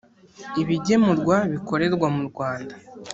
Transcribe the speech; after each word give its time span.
ibigemurwa 0.61 1.37
bikorerwa 1.53 2.07
mu 2.15 2.21
rwanda 2.29 2.75